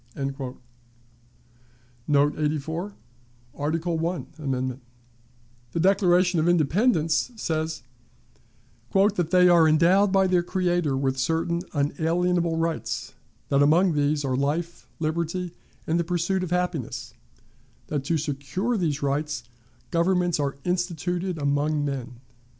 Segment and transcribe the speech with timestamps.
[0.15, 0.31] The
[5.79, 7.83] Declaration of Independence says:
[8.93, 13.13] "That they are endowed by their Creator with certain unalienable rights;
[13.49, 15.53] that among these are life, liberty,
[15.85, 17.13] and the pursuit of happiness;
[17.85, 19.43] that, to secure these rights,
[19.91, 22.21] governments are instituted among men."